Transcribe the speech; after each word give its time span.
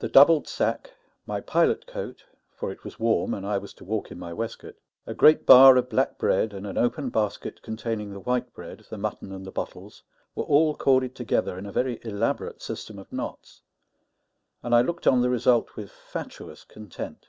The 0.00 0.08
doubled 0.10 0.46
sack, 0.48 0.90
my 1.24 1.40
pilot 1.40 1.86
coat 1.86 2.26
(for 2.52 2.70
it 2.70 2.84
was 2.84 3.00
warm, 3.00 3.32
and 3.32 3.46
I 3.46 3.56
was 3.56 3.72
to 3.72 3.86
walk 3.86 4.10
in 4.10 4.18
my 4.18 4.30
waistcoat), 4.30 4.76
a 5.06 5.14
great 5.14 5.46
bar 5.46 5.78
of 5.78 5.88
black 5.88 6.18
bread, 6.18 6.52
and 6.52 6.66
an 6.66 6.76
open 6.76 7.08
basket 7.08 7.62
containing 7.62 8.12
the 8.12 8.20
white 8.20 8.52
bread, 8.52 8.84
the 8.90 8.98
mutton, 8.98 9.32
and 9.32 9.46
the 9.46 9.50
bottles, 9.50 10.02
were 10.34 10.44
all 10.44 10.76
corded 10.76 11.14
together 11.14 11.56
in 11.56 11.64
a 11.64 11.72
very 11.72 11.98
elaborate 12.02 12.60
system 12.60 12.98
of 12.98 13.10
knots, 13.10 13.62
and 14.62 14.74
I 14.74 14.82
looked 14.82 15.06
on 15.06 15.22
the 15.22 15.30
result 15.30 15.74
with 15.74 15.90
fatuous 15.90 16.64
content. 16.64 17.28